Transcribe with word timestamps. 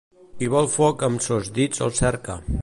Qui 0.37 0.47
vol 0.53 0.69
foc 0.77 1.05
amb 1.09 1.23
sos 1.27 1.53
dits 1.59 1.85
el 1.89 1.95
cerca. 2.01 2.39